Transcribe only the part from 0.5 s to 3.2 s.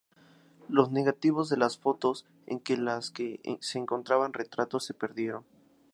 Los negativos de las fotos en que las